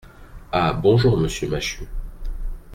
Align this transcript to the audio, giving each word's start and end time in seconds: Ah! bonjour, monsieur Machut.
Ah! 0.51 0.73
bonjour, 0.73 1.15
monsieur 1.15 1.47
Machut. 1.47 1.87